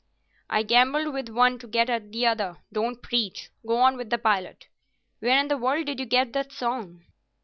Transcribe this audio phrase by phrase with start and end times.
[0.49, 2.57] "I gambled with one to get at the other.
[2.73, 3.51] Don't preach.
[3.63, 4.67] Go on with the "Pilot."
[5.19, 7.03] Where in the world did you get that song?"